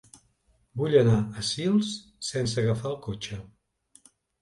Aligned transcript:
Vull 0.81 0.95
anar 1.01 1.19
a 1.19 1.45
Sils 1.51 1.93
sense 2.33 2.61
agafar 2.65 2.93
el 2.97 3.01
cotxe. 3.09 3.43